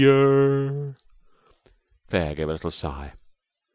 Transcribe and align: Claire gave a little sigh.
Claire 0.01 0.95
gave 2.33 2.49
a 2.49 2.53
little 2.53 2.71
sigh. 2.71 3.13